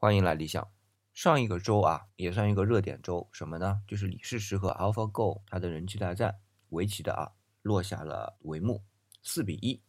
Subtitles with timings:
[0.00, 0.70] 欢迎来理想。
[1.12, 3.82] 上一个周啊，也算一个热点周，什么呢？
[3.84, 7.32] 就是李世石和 AlphaGo 它的人机大战，围棋的啊
[7.62, 8.84] 落下了帷幕，
[9.24, 9.82] 四比一。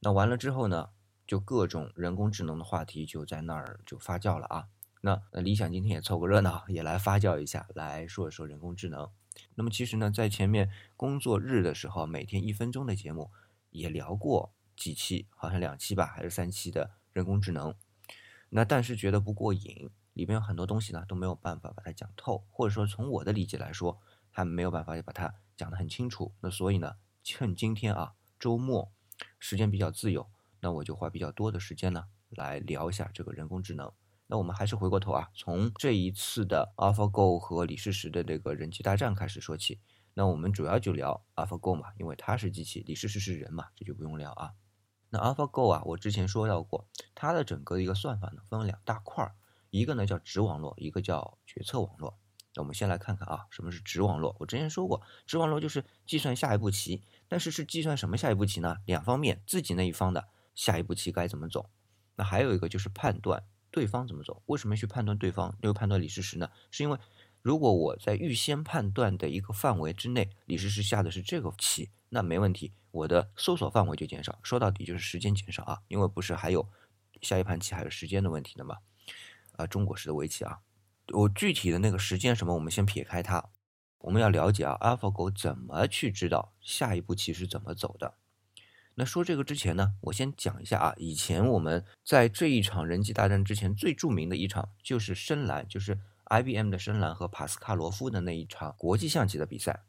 [0.00, 0.88] 那完了之后呢，
[1.24, 4.66] 就各种人工智能的话题就在那儿就发酵了啊。
[5.02, 9.08] 那那理想今天也凑个热闹，也来发酵一下，来说一说人工智能。
[9.54, 13.30] 那么其实呢，在前面工作日的时候，每天一分钟的节目
[13.70, 17.72] 也聊过几期，好像两期吧，还是三期的人工智能。
[18.50, 24.00] 那但是觉得不过瘾，里面有很多东西呢都没有办法把它讲透，或者说从我的理解来说，
[24.30, 26.32] 还没有办法把它讲得很清楚。
[26.40, 28.90] 那所以呢，趁今天啊周末
[29.38, 30.28] 时间比较自由，
[30.60, 33.92] 那我就花比较多的时间呢来聊一下这个人工智能。
[34.26, 39.80] 那我们还是回过头啊，从这一次的 AlphaGo 和李世石的这个人机大战开始说起。
[40.14, 44.52] 那我们主要就聊 AlphaGo 嘛，因为它是机器，李世石是人嘛，这就不用聊啊。
[45.10, 49.34] 那 AlphaGo 啊，我之前说到过，它的整个一个算法呢，分为两大块儿，
[49.70, 52.18] 一个呢叫直网络，一个叫决策网络。
[52.54, 54.36] 那我们先来看看啊，什么是直网络？
[54.38, 58.78] 我之前说过，直网络就是计算下一步棋，但是是计算什么下一步棋呢？
[58.84, 61.70] 两方面，自己那一方的下一步棋该怎么走。
[62.16, 64.42] 那还有一个就是判断对方怎么走。
[64.46, 65.56] 为什么去判断对方？
[65.62, 66.50] 又判断李世石呢？
[66.70, 66.98] 是因为
[67.40, 71.90] 如果我在预先判断的一个范围之内，李世石下的是这个棋。
[72.08, 76.68] 那没问题，我的搜索范围就减少，说到底就是时间减少啊，因为不是还有
[77.20, 78.78] 下一盘棋还有时间的问题的嘛，
[79.56, 80.60] 啊，中国式的围棋啊，
[81.12, 83.50] 我具体的那个时间什么，我们先撇开它，
[83.98, 88.14] 我们要了解啊，AlphaGo 怎么去知道下一步棋是怎么走的。
[88.94, 99.84] 那说这个之前呢，我先讲一下啊，以前我们在这一场人机大战之前最著名的一场就是深蓝，就是 IBM 的深蓝和帕斯卡罗夫的那一场国际象棋的比赛。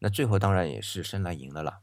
[0.00, 1.81] 那最后当然也是深蓝赢了啦，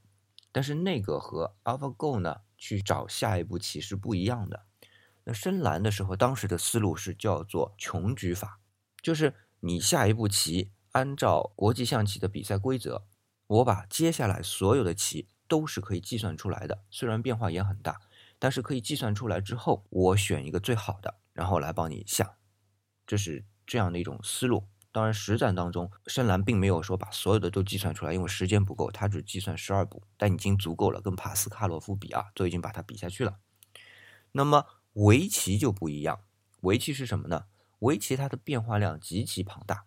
[0.52, 4.66] 但是那个和 AlphaGo 呢去找下一步棋是不一样的。
[5.26, 8.60] 那深蓝的时候，当时的思路是叫做穷举法，
[9.02, 13.06] 就是你下一步棋按照国际象棋的比赛规则，
[13.48, 18.02] 我把接下来所有的棋都是可以计算出来的，虽然变化也很大，
[18.40, 22.38] 但是可以计算出来之后，我选一个最好的，然后来帮你下，
[23.06, 24.68] 这是这样的一种思路。
[24.92, 33.38] 当然，实战当中，深蓝并没有说把所有的都计算出来，因为时间不够，他只计算十二步，但已经足够了，跟帕斯卡洛夫比啊，都已经把它比下去了。
[34.32, 36.22] 那么围棋就不一样，
[36.62, 37.46] 围棋是什么呢？
[37.80, 39.86] 围棋它的变化量极其庞大，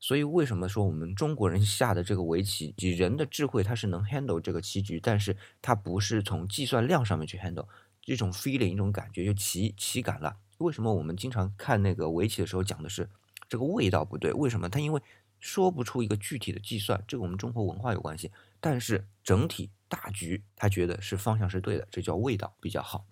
[0.00, 7.68] 所以为什么说我们中国人下的这个围棋，以人的智慧它是能 handle 这个棋局，但是它不是从计算量上面去 handle，
[8.02, 10.36] 这种 feeling 一种感觉就棋棋感了。
[10.58, 13.08] 为什么我们经常看那个围棋的时候讲的是？
[13.52, 14.66] 这个味道不对，为什么？
[14.70, 15.02] 他因为
[15.38, 18.32] 说不出一个具体的计算，这个我们中国文化有关系。
[18.60, 23.04] 但是整体大局，他觉得是方向是对的，这叫味道比较好。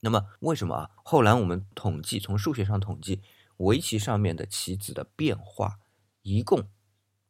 [0.00, 0.90] 那么为什么啊？
[1.04, 3.20] 后来我们统计，从数学上统计，
[3.58, 5.78] 围棋上面的棋子的变化，
[6.22, 6.70] 一共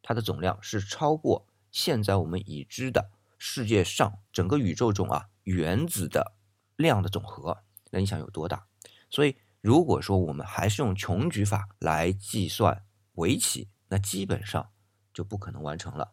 [0.01, 6.37] 它的总量是超过现在我们已知的世界上整个宇宙中啊原子的
[6.77, 7.65] 量的总和。
[7.91, 8.69] 那你想有多大？
[9.11, 9.35] 所以。
[9.63, 12.85] 如果说我们还是用穷举法来计算
[13.15, 14.71] 围棋，那基本上
[15.15, 16.13] 就不可能完成了。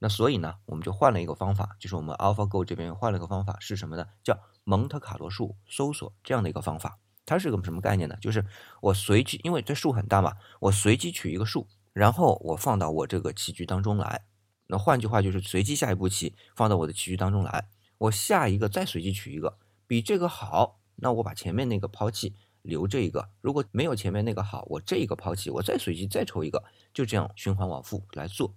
[0.00, 4.04] 那所以呢，我们就换了一个方法，就是我们 AlphaGo 这边换了一个方法是什么呢？
[4.24, 6.98] 叫蒙特卡罗数搜索这样的一个方法。
[7.24, 8.16] 它是个什么概念呢？
[8.20, 8.44] 就是
[8.80, 14.24] 我随机，因为这数很大嘛，我随机取一个数，然后我放到我这个棋局当中来。
[14.66, 19.56] 那换句话就是随机下一步棋放到我的棋局当中来，我下一个再随机取一个
[19.86, 22.34] 比这个好，那我把前面那个抛弃。
[22.62, 26.64] 留这一个，如果没有前面那个好，我这一个抛弃，我再随机再抽一个，
[26.94, 28.54] 就这样循环往复来做。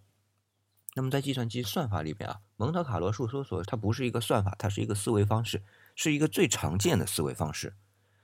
[0.96, 5.62] 那么在计算机算法里边啊，蒙特卡罗数搜索它不是一个算法，它是一个思维方式，
[5.94, 7.74] 是一个最常见的思维方式。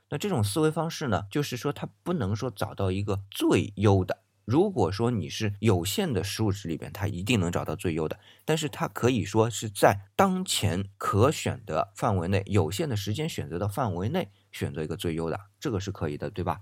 [0.10, 4.20] 那这种思维方式呢，就是说它不能说找到一个最优的。
[4.46, 14.30] 如果说你是有限的数值里边，它一定能找到最优的，但是它可以说是在当前可选的范围内，有限的时间选择的范围内。
[14.52, 16.62] 选择一个最优的，这个是可以的，对吧？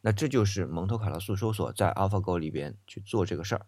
[0.00, 3.66] 那这就是蒙特卡洛数搜索在 AlphaGo 里边去做这个事儿。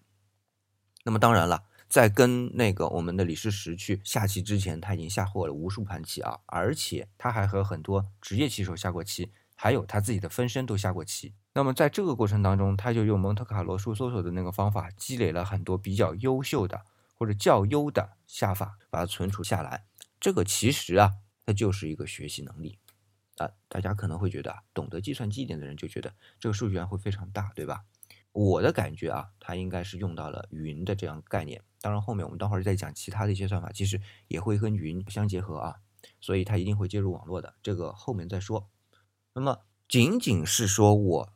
[1.05, 11.35] 那么当然了，在跟那个我们的李世石去下棋之前，他已经下过了无数盘棋啊，而且他还和很多职业棋手下过棋，还有他自己的分身都下过棋。
[11.53, 16.83] 那么在这个过程当中，他就用蒙特卡洛数搜索的那个方法，积累了很多比较优秀的
[17.15, 19.85] 或者较优的下法，把它存储下来。
[20.19, 21.13] 这个其实啊，
[21.47, 22.81] 它就是一个学习能力。
[23.37, 27.85] 啊，大家可能会觉得啊，懂得计算机一点的人就觉得这个数据量会非常大，对吧？
[28.33, 31.63] 我的感觉啊，它应该是用到了云的这样概念。
[31.81, 35.77] 当然，后面我们待会儿再讲其他的一些算法，其实也会跟云相结合啊，
[36.21, 38.69] 所以它一定会接入网络的，这个后面再说。
[39.35, 41.33] 那么仅仅是说我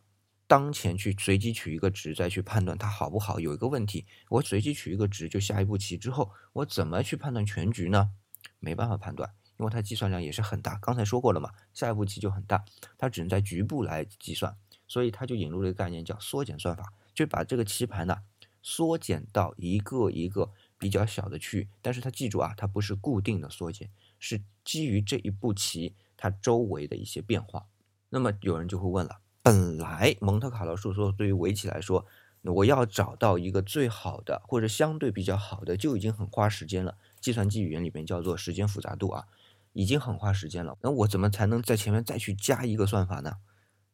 [0.47, 8.13] 当前去随机取一个值再去判断它好不好，有一个问题，我随机取一个值就下一步棋之后，我怎么去判断全局呢？
[8.59, 10.79] 没办法判断，因为它计算量也是很大。
[10.81, 12.65] 刚才说过了嘛，下一步棋就很大，
[12.97, 14.57] 它只能在局部来计算，
[14.87, 18.17] 所以它就引入了一个概念叫缩减算法，就把这个棋盘呢
[18.63, 21.69] 缩减到一个一个比较小的区域。
[21.83, 27.67] 但是它记住啊，它不是固定的缩减，是基于这一步棋它周围的一些变化。
[28.11, 32.07] 那么有人就会问了，本来蒙特卡洛数说对于围棋来说，
[32.43, 36.97] 我要找到一个最好的或者相对比较好的，就已经很花时间了。
[37.21, 39.27] 计算机语言里面叫做时间复杂度啊，
[39.73, 40.77] 已经很花时间了。
[40.83, 43.37] 那我怎么才能在前面再去加一个算法呢？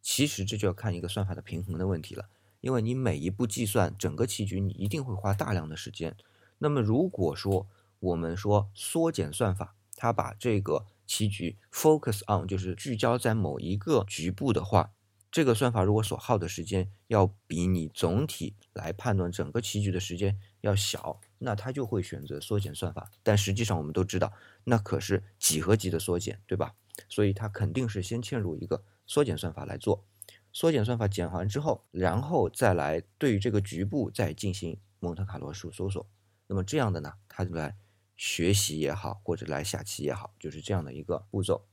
[0.02, 2.28] 其实这就要看一个算法的平衡的问题了。
[2.60, 6.16] 因为你每一步计算整个棋局，你一定会花大量的时间。
[6.58, 7.66] 那么如果说
[7.98, 14.92] 我们说缩减算法，它把这个棋局 focus on 就是聚焦在某一个局部的话，
[15.34, 21.20] 这个算法如果所耗的时间要比你总体来判断整个棋局的时间要小。
[21.38, 24.32] 那它就会选择缩减算法，但实际上我们都知道，
[24.62, 26.76] 那可是几何级的缩减，对吧？
[27.08, 30.04] 所以它肯定是先嵌入一个缩减算法来做，
[30.52, 36.06] 缩减算法减完之后，然后再来对于这个局部再进行蒙特卡罗数搜索。
[36.46, 37.76] 那么这样的呢，它就来
[38.16, 41.66] 学习也好，或者来下棋也好，就是这样的一个步骤。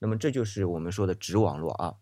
[0.00, 1.96] 那么这就是我们说的直网络啊。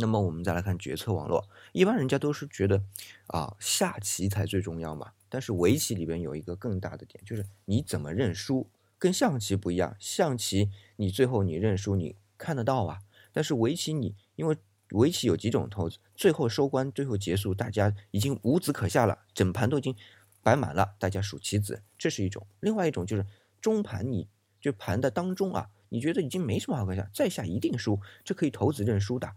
[0.00, 2.82] 那么我们再来看决策网络，一般人家都是觉得
[3.28, 5.12] 啊下棋才最重要嘛。
[5.28, 8.68] 但是围棋里边有一个更大的点，就是你怎么认输，
[8.98, 9.94] 跟象棋不一样。
[10.00, 12.98] 象棋你最后你认输，你看得到啊。
[13.32, 14.56] 但是围棋你，因为
[14.90, 19.94] 围棋有几种投子，最后收官，最后结束，大家已经无子可下了，整盘都已经
[20.42, 22.44] 摆满了，大家数棋子，这是一种。
[22.58, 23.24] 另外一种就是
[23.60, 24.26] 中盘，你
[24.60, 29.32] 就盘的当中啊，你觉得已经没什么好可下，再下一定输，这可以投子认输的。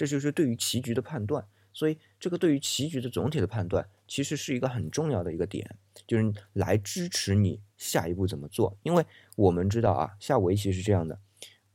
[0.00, 1.46] 这就是对于棋局的判断。
[1.74, 5.76] 所以，这个对于棋局的总体的判断，其实是一个很重要的一个点，
[6.06, 8.74] 就是来支持你下一步怎么做。
[8.82, 9.04] 因为
[9.36, 11.18] 我们知道啊，下围棋是这样的，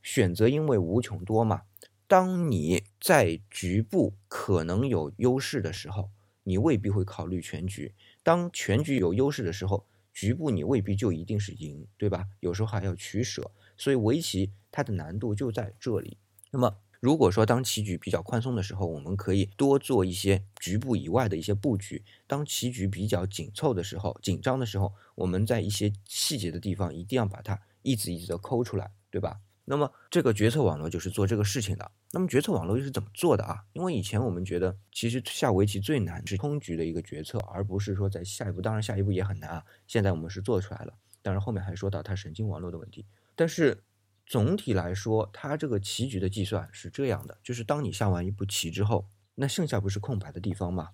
[0.02, 1.62] 选择因为无穷多嘛。
[2.08, 6.10] 当你在局部可能有优势的时候，
[6.42, 7.92] 你未必会考虑全局；
[8.24, 12.26] 当全局有优势的时候，局部你未必就一定是赢，对吧？
[12.40, 13.52] 有时候还要取舍。
[13.76, 16.18] 所以，围棋它的难度就在这里。
[16.50, 29.40] 那么，如果说当棋局比较宽松的时候，我们可以多做一些局部以外的一些布局；当棋局比较紧凑的时候、紧张的时候，我们在一些细节的地方一定要把它一直一直的抠出来，对吧？
[29.66, 31.90] 那么这个决策网络就是做这个事情的。
[32.12, 33.64] 那么决策网络又是怎么做的啊？
[33.72, 38.62] 因为以前我们觉得，其实下围棋最难是通局的一个决策，而不是说在下一步。
[38.62, 39.64] 当然下一步也很难啊。
[39.86, 43.04] 现在我们是做出来了，当然后面还说到它神经网络的问题，
[43.34, 43.82] 但是。
[44.26, 49.06] 总体来说，它这个棋局的计算是这样的：就是当你下完一步棋之后，
[49.36, 50.90] 那剩下不是空白的地方吗？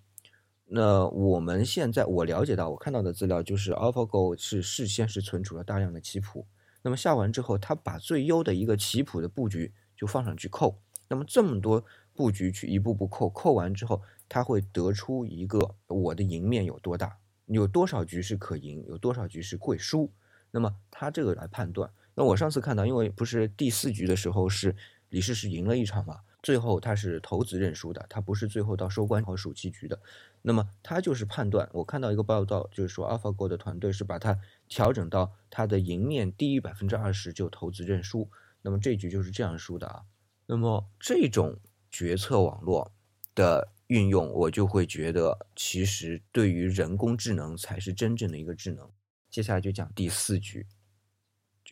[0.67, 6.47] 那我们现在我了解到，我看到的资料就是 AlphaGo 是事先是存储了大量的棋谱，
[6.83, 11.85] 那么下完之后，它把最优的一个棋谱的布局就放上去扣，那么这么多
[12.15, 20.13] 布局去一步步扣，扣完之后，它会得出一个我的赢面有多大，有多少局是可赢，有多少局是会输，
[20.51, 21.91] 那么它这个来判断。
[22.15, 24.75] 那我上次看到，因为不是第四局的时候是
[25.11, 29.99] 李世石赢了一场嘛，最后他是投子认输的，他不是最后到收官和数棋局的。
[30.43, 38.29] 那么他就是判断，我看到一个报道，就是说 AlphaGo 的团队是把它调整到它的赢面低于百分之二十就投子认输。
[38.61, 40.03] 那么这局就是这样输的啊。
[40.47, 41.57] 那么这种
[41.91, 42.93] 决策网络
[43.35, 48.91] 的运用，我就会觉得，其实对于人工智能才是真正的一个智能。
[49.31, 50.67] 接下来就讲第四局。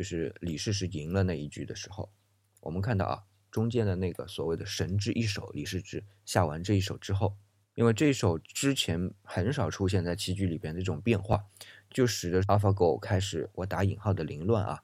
[0.01, 2.11] 就是李世石赢了那一局的时候，
[2.63, 7.37] 我们看到啊，中间的那个所谓的神之一手，李世石下完这一手之后，
[7.75, 11.45] 因为这一手之前很少出现在棋局里边的这种变化，
[11.91, 14.83] 就使得 AlphaGo 开始我打引号的凌乱啊，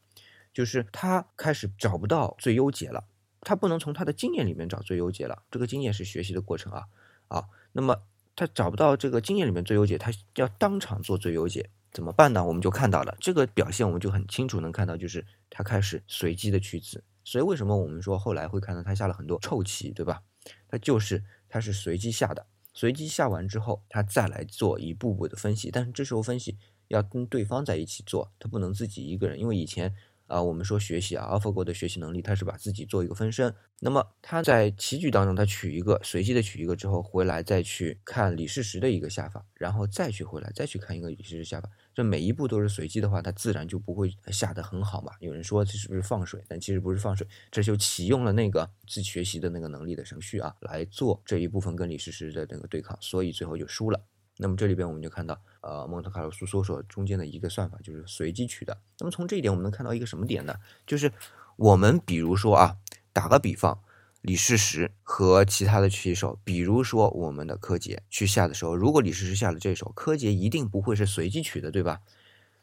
[0.52, 3.06] 就是他开始找不到最优解了，
[3.40, 6.88] 他不能从他的经验里面找最优解了，这个经验是学习的过程啊
[7.28, 8.02] 啊，那么
[8.34, 11.70] 他找不到这个经验里面最优解，他要当场做最优解。
[11.96, 12.44] 怎么办呢？
[12.44, 17.02] 我们就看到了这个表现，我们就很清楚能看到，就是他开始随机的取子。
[17.24, 20.22] 所以为什么我们说后来会看到他下了很多臭棋，对吧？
[20.68, 25.70] 他就是他是随机下的，随机下完之后，他再来做一步步的分析。
[25.70, 29.94] 但是这时候分析要跟对方在一起做，他不能自己一个人，因为以前。
[30.26, 33.54] 啊，我们说学习啊，AlphaGo 的学习能力，他是把自己做一个分身。
[33.78, 45.14] 那么他在棋局当中，他取一个随机的取一个之后，回来再去看李世石的一个下法，然后再去回来再去看一个李世石下法，这每一步都是随机的话，它自然就不会下得很好嘛。
[45.18, 46.44] 有人说这是不是放水？
[46.46, 53.98] 但其实不是放水，这就启用了那个自学习的那个能力的程序啊，来做这一部分跟李世石的那个对抗，所以最后就输了。
[54.36, 58.76] 那么这里边我们就看到，呃，蒙特卡洛苏搜索中间的一个算法就是随机取的。
[58.98, 60.54] 那么从这一点我们能看到一个什么点呢？
[60.86, 61.10] 就是
[61.56, 62.76] 我们比如说啊，
[63.14, 63.80] 打个比方。
[64.26, 72.00] 李世石和其他的棋手，比如说我们的柯洁去下的时候，如果李世石下了这一手，柯洁一定不会是随机取的，对吧？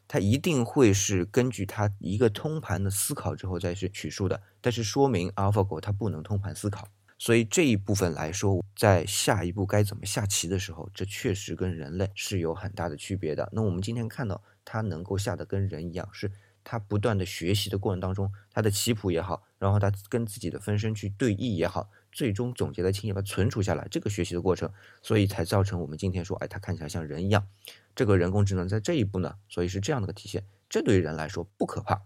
[0.05, 4.41] 他一定会是根据他一个通盘的思考之后再去取数的。
[4.59, 13.47] 但是说明 AlphaGo 它不能通盘思考，所以这一部分来说，在下一步该怎么下棋的时候，这确实跟人类是有很大的区别的。
[13.53, 16.29] 那我们今天看到他能够下的跟人一样是。
[16.65, 24.69] 他不断的学习的过程当中，他的棋谱也好，然后他跟自己的分身去对弈也好，最终总结的清晰，把它存储下来，这个学习的过程，
[25.01, 27.47] 所以才造成我们今天说，哎，他看起来像人一样。
[27.95, 30.45] 这个人工智能在这一步呢，所以是这样的个体现。
[30.69, 32.01] 这对人来说不可怕，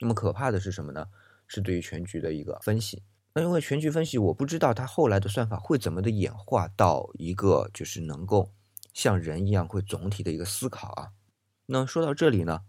[0.00, 1.06] 那么可怕的是什么呢？
[1.46, 3.02] 是对于全局的一个分析。
[3.34, 8.50] 那因为全局分析，我不知道它后来的算法会怎么的演化到一个就是能够
[8.94, 11.10] 像人一样会总体的一个思考啊。
[11.66, 12.62] 那说到这里呢？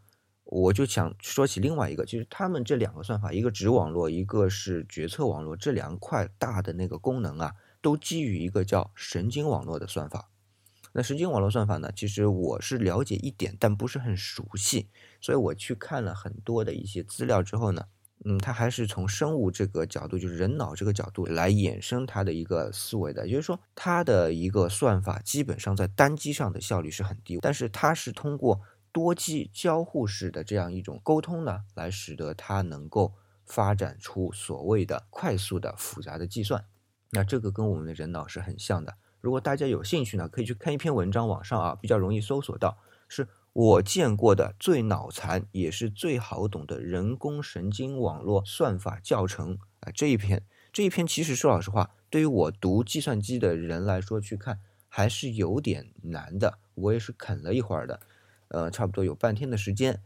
[0.45, 10.29] 我就想说起另外一个，就是他们这两个算法，一个指网络，一个是决策网络，这两块大的那个功能啊，都基于一个叫神经网络的算法。
[10.91, 17.85] 那神经网络算法呢，其实我是了解一点，但不是很熟悉，所以我去看了很多的一些资料之后呢，
[18.25, 28.61] 嗯，它还是从生物这个角度，就是人脑这个角度来衍生它的一个思维的，也就是说，它的一个算法基本上在单机上的效率是很低，但是它是通过。
[28.93, 36.63] 多机交互式的这样一种沟通呢，来使得它能够发展出所谓的快速的复杂的计算。
[37.09, 38.95] 那这个跟我们的人脑是很像的。
[39.19, 49.91] 如果大家有兴趣呢，可以去看一篇文章，网上啊比较容易搜索到，是我见过的最脑残也是最好懂的人工神经网络算法教程啊。
[49.91, 56.59] 这一篇这一篇其实说老实话，对于我读计算机的人来说去看还是有点难的。
[56.75, 57.99] 我也是啃了一会儿的。
[58.53, 60.01] 呃，差不多有半天的时间，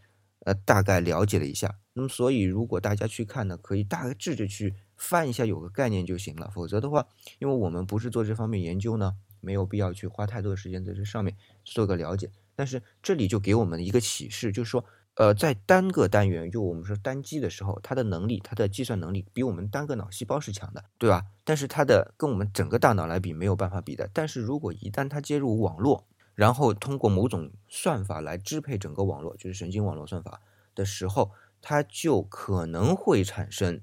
[0.46, 1.77] 呃，大概了解了一下。
[1.94, 6.50] 那么，所以如果大家去看呢，可以大致的去翻一下，有个概念就行了。
[6.50, 7.06] 否则的话，
[7.39, 11.36] 因为我们不是做这方面研究呢，没有必要去花太多的时间在这上面
[11.66, 12.32] 做个了解。
[12.56, 14.84] 但是这里就给我们一个启示，就是说，
[15.16, 21.24] 呃，在单个单元，就我们说单机的时候，它的能力，它的计算能力比我们单个脑细胞是强的，对吧？
[21.44, 24.10] 但是它的跟我们整个大脑来比没有办法比的。
[24.13, 30.39] 但是如果一旦它接入网络，然后通过某种算法来支配整个网络，就是神经网络算法
[30.75, 33.82] 的时候，它就可能会产生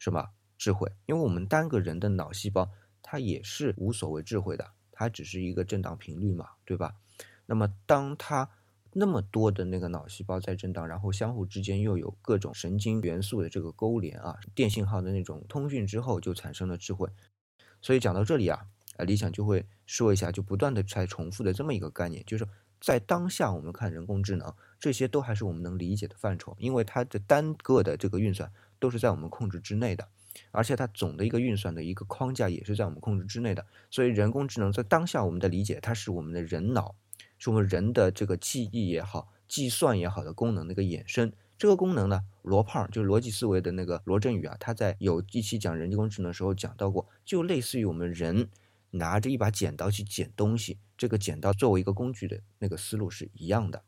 [0.00, 0.90] 什么智慧？
[1.06, 6.96] 因为我们单个人的脑细胞，它也是无所谓智慧的，它只是一个震荡频率嘛，对吧？
[7.46, 8.50] 那么当它
[8.94, 17.08] 那么多的那个脑细胞在震荡，然后相互之间又有各种神经元素的这个勾连啊，电信号的那种通讯之后，就产生了智慧。
[17.80, 18.66] 所以讲到这里啊。
[19.04, 22.46] 理想就会说一下，就不断的在重复的这么一个概念，就是
[22.80, 30.08] 在当下我们看人工智能，这些都还是我们能理解的范畴，因为它的单个的这个运算都是在我们控制之内的，
[30.50, 36.96] 而且它总的一个运算的一个框架也是在我们控制之内的，所以人工智能在当下我们的理解，它是我们的人脑，
[37.38, 41.32] 是我们人的这个记忆也好、计算也好的功能的一个衍生。
[41.56, 48.48] 这个功能呢，罗胖就是逻辑思维的那个罗振宇啊，他在有一期讲人工智能的时候讲到过，就类似于我们人。
[48.92, 53.82] 拿着一把剪刀去剪东西，这个剪刀作为一个工具的那个思路是一样的。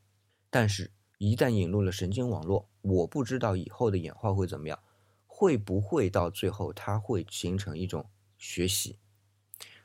[0.51, 4.79] 但是，一旦引入了神经网络，我不知道以后的演化会怎么样，
[5.27, 8.09] 会不会到最后它会形成一种
[8.39, 8.99] 学习？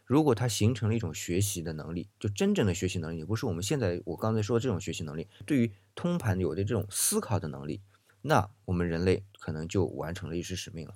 [0.05, 7.81] 如果它形成了一种学习的能力，就真正的学习能力，也不是我们现在我刚才说这种学习能力，对于通盘有的这种思考的能力，
[8.21, 10.95] 那我们人类可能就完成了一次使命了。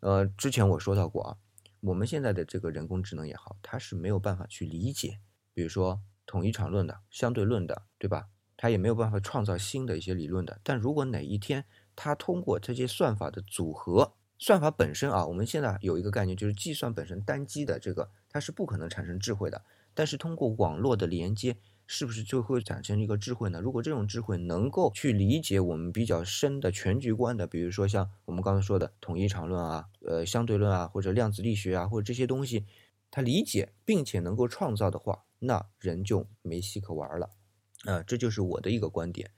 [0.00, 1.36] 呃，之前我说到过啊。
[1.86, 5.20] 我们现在的这个人工智能也好，它是没有办法去理解，
[5.54, 8.26] 比如说统一场论的、相对论的，对吧？
[8.56, 10.58] 它也没有办法创造新的一些理论的。
[10.64, 11.64] 但如果哪一天
[11.94, 19.62] 它通过这些算法的组合，算法本身啊，我们现在有一个概念，就是计算本身单机的这个，它是不可能产生智慧的。
[19.94, 21.56] 但是通过网络的连接。
[21.88, 23.60] 是不是就会产生一个智慧呢？
[23.60, 32.64] 如果这种智慧能够去理解我们比较深的全局观的，比如说像我们刚才说的统一场论啊、呃相对论啊，或者量子力学啊，或者这些东西，
[33.10, 37.30] 它理解并且能够创造的话，那人就没戏可玩了。
[37.84, 39.30] 啊，这就是我的一个观点。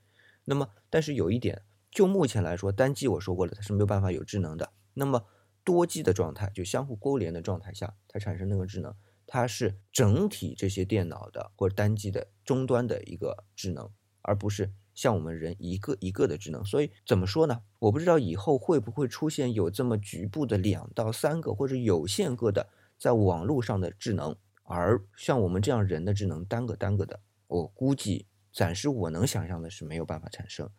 [0.45, 1.61] 那么，但是有一点，
[1.91, 4.71] 就目前来说，单机我说过了，它是没有办法有智能的。
[4.93, 5.25] 那么
[5.63, 8.95] 多机的状态，就相互勾连的状态下，它产生那个智能。
[9.27, 13.87] 它是整体这些电脑的或者单机的终端的一个智能，
[14.23, 16.61] 而不是像我们人一个一个的智能。
[16.65, 17.61] 所以怎么说呢？
[17.79, 30.69] 我不知道以后会不会出现有这么局部的两到三个或者有限个的在网络上的智能，而像我们这样人的智能单个单个的，我估计暂时我能想象的是没有办法产生。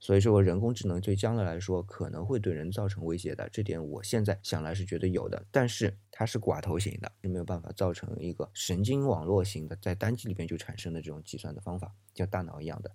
[0.00, 5.42] 所以说，人工智能对将来来说可能会对人造成威胁的，这点我现在想来是觉得有的。
[5.50, 12.90] 但是它是寡头型的，是没有办法造成一个神经网络型的，在单机里边就产生的这种计算的方法，像大脑一样的。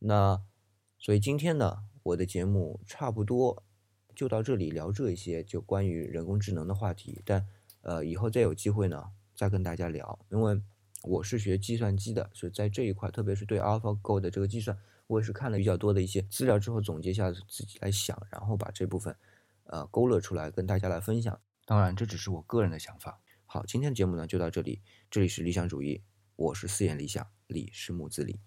[0.00, 0.42] 那
[0.98, 3.62] 所以今天呢，我的节目差不多
[4.14, 7.22] 就到这里，聊这一些就关于人工智能的话题。
[7.24, 7.46] 但
[7.82, 10.60] 呃，以后再有机会呢，再跟大家聊，因为
[11.02, 14.76] 我是学计算机的，所以在这一块，特别是对 AlphaGo 的这个计算。
[15.06, 19.16] 我也是看了比较多的一些资料之后，总结一下自己来想，然后把这部分，
[19.64, 21.40] 呃，勾勒出来跟大家来分享。
[21.64, 23.20] 当然，这只是我个人的想法。
[23.46, 24.80] 好，今天的节目呢就到这里。
[25.10, 26.02] 这里是理想主义，
[26.36, 28.38] 我是四眼理想，李是木子李。